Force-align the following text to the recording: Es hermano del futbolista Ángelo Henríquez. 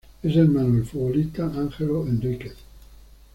Es 0.23 0.35
hermano 0.35 0.73
del 0.73 0.83
futbolista 0.87 1.45
Ángelo 1.45 2.07
Henríquez. 2.07 2.55